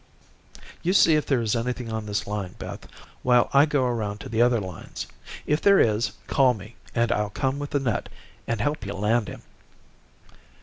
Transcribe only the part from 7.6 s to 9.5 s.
the net, and help you land him."